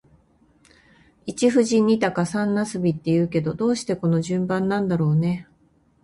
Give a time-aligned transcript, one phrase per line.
[1.27, 5.47] 一富士、二鷹、三茄子って言うけど、どうしてこの順番なんだろうね。